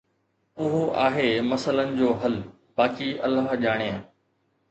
اهو 0.59 0.79
آهي 1.07 1.41
مسئلن 1.49 1.93
جو 1.99 2.09
حل، 2.23 2.37
باقي 2.81 3.09
الله 3.27 3.61
ڄاڻي. 3.65 3.91